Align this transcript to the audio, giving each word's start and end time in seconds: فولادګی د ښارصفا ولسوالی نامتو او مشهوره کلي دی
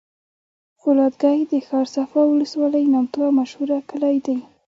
فولادګی 0.79 1.39
د 1.51 1.53
ښارصفا 1.67 2.21
ولسوالی 2.27 2.83
نامتو 2.93 3.19
او 3.27 3.31
مشهوره 3.39 3.77
کلي 3.89 4.17
دی 4.25 4.37